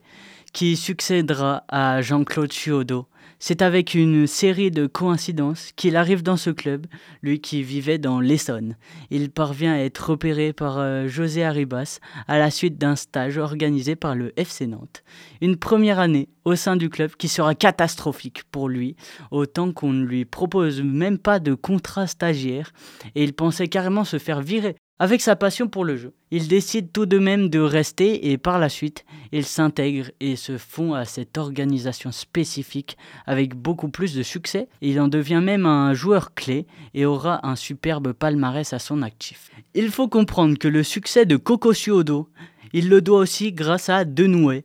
qui 0.54 0.74
succédera 0.74 1.64
à 1.68 2.00
Jean-Claude 2.00 2.50
Chiodo 2.50 3.08
c'est 3.38 3.62
avec 3.62 3.94
une 3.94 4.26
série 4.26 4.70
de 4.70 4.86
coïncidences 4.86 5.72
qu'il 5.76 5.96
arrive 5.96 6.22
dans 6.22 6.36
ce 6.36 6.50
club, 6.50 6.86
lui 7.22 7.40
qui 7.40 7.62
vivait 7.62 7.98
dans 7.98 8.20
l'Essonne. 8.20 8.76
Il 9.10 9.30
parvient 9.30 9.74
à 9.74 9.78
être 9.78 10.10
repéré 10.10 10.52
par 10.52 10.78
euh, 10.78 11.06
José 11.06 11.44
Arribas 11.44 11.98
à 12.28 12.38
la 12.38 12.50
suite 12.50 12.78
d'un 12.78 12.96
stage 12.96 13.38
organisé 13.38 13.96
par 13.96 14.14
le 14.14 14.32
FC 14.38 14.66
Nantes. 14.66 15.02
Une 15.40 15.56
première 15.56 15.98
année 15.98 16.28
au 16.44 16.54
sein 16.54 16.76
du 16.76 16.88
club 16.88 17.12
qui 17.16 17.28
sera 17.28 17.54
catastrophique 17.54 18.44
pour 18.50 18.68
lui, 18.68 18.96
autant 19.30 19.72
qu'on 19.72 19.92
ne 19.92 20.04
lui 20.04 20.24
propose 20.24 20.82
même 20.82 21.18
pas 21.18 21.38
de 21.38 21.54
contrat 21.54 22.06
stagiaire 22.06 22.72
et 23.14 23.24
il 23.24 23.32
pensait 23.32 23.68
carrément 23.68 24.04
se 24.04 24.18
faire 24.18 24.40
virer 24.40 24.76
avec 24.98 25.20
sa 25.20 25.36
passion 25.36 25.68
pour 25.68 25.84
le 25.84 25.96
jeu, 25.96 26.14
il 26.30 26.48
décide 26.48 26.90
tout 26.90 27.04
de 27.04 27.18
même 27.18 27.50
de 27.50 27.58
rester 27.58 28.30
et 28.30 28.38
par 28.38 28.58
la 28.58 28.70
suite, 28.70 29.04
il 29.30 29.44
s'intègre 29.44 30.10
et 30.20 30.36
se 30.36 30.56
fond 30.56 30.94
à 30.94 31.04
cette 31.04 31.36
organisation 31.36 32.12
spécifique 32.12 32.96
avec 33.26 33.54
beaucoup 33.54 33.90
plus 33.90 34.14
de 34.14 34.22
succès. 34.22 34.68
Il 34.80 34.98
en 34.98 35.08
devient 35.08 35.42
même 35.44 35.66
un 35.66 35.92
joueur 35.92 36.32
clé 36.32 36.66
et 36.94 37.04
aura 37.04 37.46
un 37.46 37.56
superbe 37.56 38.14
palmarès 38.14 38.72
à 38.72 38.78
son 38.78 39.02
actif. 39.02 39.50
Il 39.74 39.90
faut 39.90 40.08
comprendre 40.08 40.56
que 40.56 40.68
le 40.68 40.82
succès 40.82 41.26
de 41.26 41.36
Coco 41.36 41.74
Suodo, 41.74 42.30
il 42.72 42.88
le 42.88 43.02
doit 43.02 43.18
aussi 43.18 43.52
grâce 43.52 43.90
à 43.90 44.06
Denoué, 44.06 44.64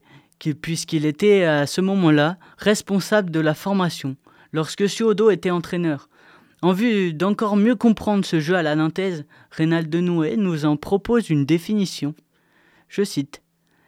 puisqu'il 0.61 1.05
était 1.05 1.43
à 1.43 1.67
ce 1.67 1.81
moment-là 1.81 2.37
responsable 2.57 3.31
de 3.31 3.41
la 3.41 3.53
formation 3.53 4.15
lorsque 4.53 4.87
Suodo 4.87 5.29
était 5.29 5.51
entraîneur. 5.51 6.09
En 6.63 6.73
vue 6.73 7.13
d'encore 7.13 7.57
mieux 7.57 7.75
comprendre 7.75 8.23
ce 8.23 8.39
jeu 8.39 8.55
à 8.55 8.61
la 8.61 8.75
nantaise, 8.75 9.25
Rénal 9.49 9.89
Denouet 9.89 10.37
nous 10.37 10.65
en 10.65 10.77
propose 10.77 11.31
une 11.31 11.45
définition. 11.45 12.13
Je 12.87 13.03
cite 13.03 13.41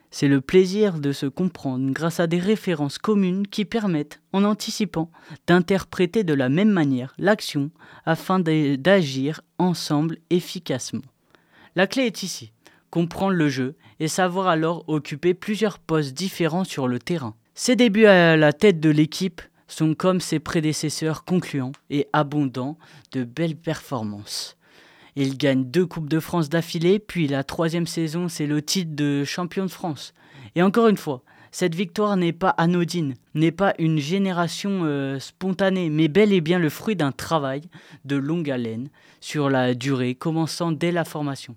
C'est 0.09 0.27
le 0.27 0.41
plaisir 0.41 0.99
de 0.99 1.11
se 1.11 1.27
comprendre 1.27 1.91
grâce 1.91 2.19
à 2.19 2.25
des 2.25 2.39
références 2.39 2.97
communes 2.97 3.45
qui 3.45 3.65
permettent, 3.65 4.21
en 4.31 4.43
anticipant, 4.43 5.11
d'interpréter 5.45 6.23
de 6.23 6.33
la 6.33 6.49
même 6.49 6.71
manière 6.71 7.13
l'action 7.19 7.69
afin 8.05 8.39
d'agir 8.39 9.41
ensemble 9.59 10.17
efficacement. 10.31 11.03
La 11.75 11.85
clé 11.85 12.03
est 12.03 12.23
ici 12.23 12.53
comprendre 12.89 13.33
le 13.33 13.49
jeu 13.49 13.75
et 13.99 14.07
savoir 14.07 14.45
alors 14.47 14.83
occuper 14.87 15.33
plusieurs 15.33 15.79
postes 15.79 16.13
différents 16.13 16.63
sur 16.63 16.87
le 16.87 16.99
terrain. 16.99 17.33
Ses 17.55 17.75
débuts 17.75 18.05
à 18.05 18.37
la 18.37 18.53
tête 18.53 18.79
de 18.79 18.91
l'équipe 18.91 19.41
sont 19.67 19.93
comme 19.93 20.21
ses 20.21 20.39
prédécesseurs 20.39 21.23
concluants 21.23 21.71
et 21.89 22.07
abondants 22.13 22.77
de 23.11 23.23
belles 23.23 23.55
performances. 23.55 24.57
Il 25.15 25.37
gagne 25.37 25.63
deux 25.65 25.85
Coupes 25.85 26.09
de 26.09 26.19
France 26.19 26.49
d'affilée, 26.49 26.99
puis 26.99 27.27
la 27.27 27.43
troisième 27.43 27.87
saison, 27.87 28.29
c'est 28.29 28.47
le 28.47 28.61
titre 28.61 28.95
de 28.95 29.23
champion 29.23 29.65
de 29.65 29.71
France. 29.71 30.13
Et 30.55 30.63
encore 30.63 30.87
une 30.87 30.97
fois, 30.97 31.23
cette 31.51 31.75
victoire 31.75 32.17
n'est 32.17 32.33
pas 32.33 32.49
anodine, 32.49 33.13
n'est 33.35 33.51
pas 33.51 33.75
une 33.77 33.99
génération 33.99 34.81
euh, 34.85 35.19
spontanée, 35.19 35.91
mais 35.91 36.07
bel 36.07 36.33
et 36.33 36.41
bien 36.41 36.57
le 36.57 36.69
fruit 36.69 36.95
d'un 36.95 37.11
travail 37.11 37.61
de 38.05 38.15
longue 38.15 38.49
haleine 38.49 38.89
sur 39.21 39.51
la 39.51 39.75
durée, 39.75 40.15
commençant 40.15 40.71
dès 40.71 40.91
la 40.91 41.05
formation. 41.05 41.55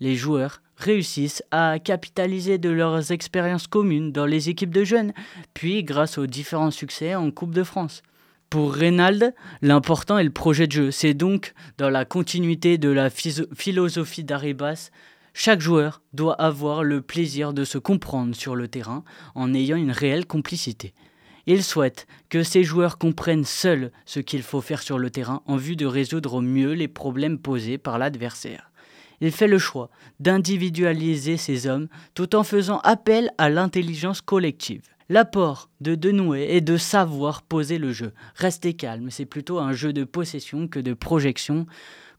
Les 0.00 0.14
joueurs 0.14 0.60
réussissent 0.76 1.42
à 1.50 1.78
capitaliser 1.78 2.58
de 2.58 2.68
leurs 2.68 3.12
expériences 3.12 3.66
communes 3.66 4.12
dans 4.12 4.26
les 4.26 4.50
équipes 4.50 4.74
de 4.74 4.84
jeunes, 4.84 5.12
puis 5.54 5.84
grâce 5.84 6.18
aux 6.18 6.26
différents 6.26 6.70
succès 6.70 7.14
en 7.14 7.30
Coupe 7.30 7.54
de 7.54 7.62
France. 7.62 8.02
Pour 8.50 8.74
Reynald, 8.74 9.34
l'important 9.62 10.18
est 10.18 10.24
le 10.24 10.30
projet 10.30 10.66
de 10.66 10.72
jeu. 10.72 10.90
C'est 10.90 11.14
donc 11.14 11.54
dans 11.78 11.90
la 11.90 12.04
continuité 12.04 12.78
de 12.78 12.90
la 12.90 13.08
philosophie 13.10 14.22
d'Aribas, 14.22 14.90
chaque 15.32 15.60
joueur 15.60 16.00
doit 16.12 16.40
avoir 16.40 16.84
le 16.84 17.02
plaisir 17.02 17.52
de 17.52 17.64
se 17.64 17.78
comprendre 17.78 18.34
sur 18.34 18.54
le 18.54 18.68
terrain 18.68 19.02
en 19.34 19.52
ayant 19.52 19.76
une 19.76 19.90
réelle 19.90 20.26
complicité. 20.26 20.94
Il 21.46 21.62
souhaite 21.62 22.06
que 22.28 22.42
ces 22.42 22.64
joueurs 22.64 22.98
comprennent 22.98 23.44
seuls 23.44 23.92
ce 24.04 24.20
qu'il 24.20 24.42
faut 24.42 24.60
faire 24.60 24.82
sur 24.82 24.98
le 24.98 25.10
terrain 25.10 25.42
en 25.46 25.56
vue 25.56 25.76
de 25.76 25.86
résoudre 25.86 26.34
au 26.34 26.40
mieux 26.40 26.72
les 26.72 26.88
problèmes 26.88 27.38
posés 27.38 27.78
par 27.78 27.98
l'adversaire 27.98 28.70
il 29.20 29.32
fait 29.32 29.48
le 29.48 29.58
choix 29.58 29.90
d'individualiser 30.20 31.36
ces 31.36 31.66
hommes 31.66 31.88
tout 32.14 32.34
en 32.34 32.42
faisant 32.42 32.78
appel 32.80 33.30
à 33.38 33.50
l'intelligence 33.50 34.20
collective. 34.20 34.82
L'apport 35.08 35.70
de 35.80 35.94
Denoué 35.94 36.48
est 36.50 36.60
de 36.60 36.76
savoir 36.76 37.42
poser 37.42 37.78
le 37.78 37.92
jeu. 37.92 38.12
Restez 38.34 38.74
calme, 38.74 39.10
c'est 39.10 39.24
plutôt 39.24 39.60
un 39.60 39.72
jeu 39.72 39.92
de 39.92 40.02
possession 40.02 40.66
que 40.66 40.80
de 40.80 40.94
projection, 40.94 41.66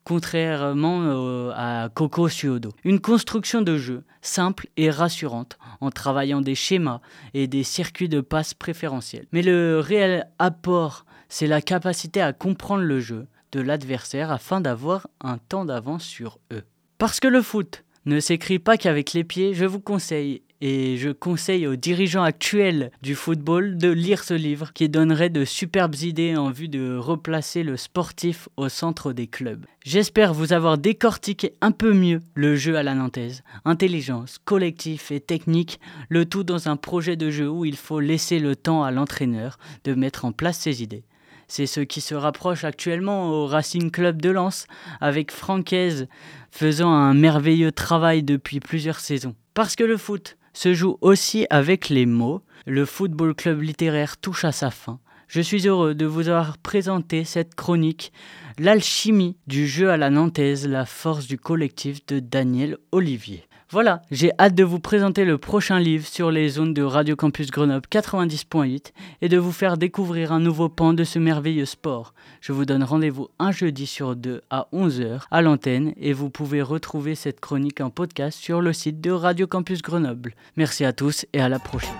contrairement 0.06 1.52
à 1.54 1.90
Coco 1.94 2.30
Suodo. 2.30 2.72
Une 2.86 3.02
construction 3.02 3.62
de 3.62 3.78
jeu 3.78 4.04
simple 4.22 4.68
et 4.78 4.90
rassurante 4.90 5.58
en 5.82 5.92
travaillant 5.92 6.40
des 6.40 6.56
schémas 6.56 7.02
et 7.34 7.48
des 7.48 7.64
circuits 7.64 8.08
de 8.08 8.22
passe 8.22 8.54
préférentiels. 8.54 9.28
Mais 9.34 9.42
le 9.42 9.82
réel 9.82 10.30
apport, 10.40 11.06
c'est 11.28 11.48
la 11.48 11.62
capacité 11.62 12.22
à 12.22 12.32
comprendre 12.32 12.84
le 12.84 13.02
jeu 13.02 13.28
de 13.52 13.60
l'adversaire 13.60 14.32
afin 14.32 14.62
d'avoir 14.62 15.08
un 15.20 15.38
temps 15.38 15.66
d'avance 15.66 16.06
sur 16.06 16.40
eux. 16.54 16.64
Parce 16.98 17.20
que 17.20 17.28
le 17.28 17.44
foot 17.44 17.84
ne 18.08 18.20
s'écrit 18.20 18.58
pas 18.58 18.76
qu'avec 18.76 19.14
les 19.14 19.24
pieds, 19.24 19.54
je 19.54 19.66
vous 19.66 19.80
conseille 19.80 20.42
et 20.62 20.98
je 20.98 21.12
conseille 21.12 21.68
aux 21.68 21.76
dirigeants 21.76 22.24
actuels 22.24 22.90
du 23.04 23.14
football 23.14 23.78
de 23.78 23.92
lire 23.92 24.24
ce 24.24 24.34
livre 24.34 24.74
qui 24.74 24.90
donnerait 24.90 25.30
de 25.30 25.46
superbes 25.46 25.94
idées 26.02 26.36
en 26.36 26.50
vue 26.50 26.70
de 26.70 26.98
replacer 26.98 27.62
le 27.62 27.78
sportif 27.78 28.50
au 28.58 28.68
centre 28.68 29.14
des 29.14 29.28
clubs. 29.28 29.68
J'espère 29.86 30.34
vous 30.34 30.54
avoir 30.54 30.80
décortiqué 30.80 31.54
un 31.62 31.72
peu 31.72 31.94
mieux 31.94 32.22
le 32.34 32.56
jeu 32.56 32.76
à 32.78 32.82
la 32.82 32.96
nantaise. 32.96 33.44
Intelligence, 33.66 34.40
collectif 34.44 35.12
et 35.12 35.20
technique, 35.20 35.80
le 36.10 36.26
tout 36.26 36.44
dans 36.44 36.68
un 36.68 36.78
projet 36.78 37.16
de 37.16 37.30
jeu 37.30 37.48
où 37.48 37.64
il 37.64 37.78
faut 37.78 38.00
laisser 38.00 38.40
le 38.40 38.56
temps 38.56 38.84
à 38.84 38.90
l'entraîneur 38.90 39.60
de 39.84 39.94
mettre 39.94 40.26
en 40.26 40.32
place 40.32 40.58
ses 40.58 40.82
idées. 40.82 41.04
C'est 41.48 41.66
ce 41.66 41.80
qui 41.80 42.02
se 42.02 42.16
rapproche 42.16 42.64
actuellement 42.64 43.30
au 43.30 43.46
Racing 43.46 43.92
Club 43.92 44.22
de 44.22 44.30
Lens, 44.30 44.68
avec 45.00 45.32
Francaise 45.32 46.08
faisant 46.52 46.92
un 46.92 47.14
merveilleux 47.14 47.72
travail 47.72 48.24
depuis 48.24 48.60
plusieurs 48.60 49.00
saisons. 49.00 49.36
Parce 49.54 49.76
que 49.76 49.84
le 49.84 49.98
foot 49.98 50.38
se 50.54 50.74
joue 50.74 50.98
aussi 51.02 51.48
avec 51.50 51.90
les 51.90 52.06
mots, 52.06 52.42
le 52.66 52.86
Football 52.86 53.34
Club 53.34 53.62
littéraire 53.62 54.18
touche 54.18 54.44
à 54.44 54.52
sa 54.52 54.72
fin. 54.72 55.00
Je 55.28 55.42
suis 55.42 55.68
heureux 55.68 55.94
de 55.94 56.06
vous 56.06 56.30
avoir 56.30 56.58
présenté 56.58 57.24
cette 57.24 57.56
chronique, 57.56 58.12
L'alchimie 58.60 59.38
du 59.46 59.68
jeu 59.68 59.92
à 59.92 59.98
la 59.98 60.10
nantaise, 60.10 60.68
la 60.68 60.88
force 60.88 61.28
du 61.28 61.38
collectif 61.38 62.04
de 62.08 62.20
Daniel 62.20 62.78
Olivier. 62.92 63.47
Voilà, 63.70 64.02
j'ai 64.12 64.32
hâte 64.40 64.56
de 64.56 64.64
vous 64.64 64.80
présenter 64.80 65.26
le 65.26 65.38
prochain 65.38 65.78
livre 65.78 66.08
sur 66.08 66.32
les 66.32 66.48
zones 66.48 66.74
de 66.74 66.84
Radio 66.84 67.18
Campus 67.18 67.52
Grenoble 67.52 67.86
90.8 67.92 68.94
et 69.22 69.28
de 69.28 69.38
vous 69.38 69.52
faire 69.52 69.76
découvrir 69.76 70.32
un 70.32 70.40
nouveau 70.40 70.70
pan 70.70 70.94
de 70.94 71.04
ce 71.04 71.20
merveilleux 71.20 71.66
sport. 71.66 72.14
Je 72.40 72.54
vous 72.54 72.64
donne 72.64 72.84
rendez-vous 72.84 73.28
un 73.40 73.52
jeudi 73.52 73.86
sur 73.86 74.16
deux 74.16 74.42
à 74.50 74.70
11h 74.72 75.24
à 75.32 75.42
l'antenne 75.42 75.92
et 75.98 76.14
vous 76.14 76.30
pouvez 76.30 76.62
retrouver 76.62 77.14
cette 77.16 77.42
chronique 77.42 77.82
en 77.82 77.90
podcast 77.90 78.40
sur 78.40 78.62
le 78.62 78.72
site 78.72 79.02
de 79.02 79.12
Radio 79.12 79.48
Campus 79.48 79.82
Grenoble. 79.82 80.34
Merci 80.56 80.86
à 80.86 80.94
tous 80.94 81.26
et 81.34 81.42
à 81.42 81.50
la 81.50 81.60
prochaine. 81.60 81.92